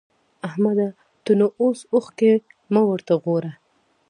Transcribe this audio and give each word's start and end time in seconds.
احمده! 0.47 0.87
ته 1.23 1.31
نو 1.39 1.47
اوس 1.61 1.79
اوښکی 1.93 2.33
مه 2.73 2.81
ورته 2.89 3.13
غوړوه. 3.23 3.51